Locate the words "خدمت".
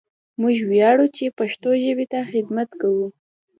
2.31-2.69